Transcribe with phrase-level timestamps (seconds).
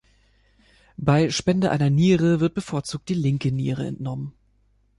[0.97, 4.33] Bei Spende einer Niere wird bevorzugt die linke Niere entnommen.